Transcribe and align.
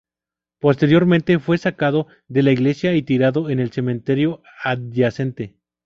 Posteriormente 0.57 1.37
fue 1.37 1.59
sacado 1.59 2.07
de 2.27 2.41
la 2.41 2.51
iglesia 2.51 2.95
y 2.95 3.03
tirado 3.03 3.51
en 3.51 3.59
el 3.59 3.71
cementerio 3.71 4.41
adyacente. 4.63 5.59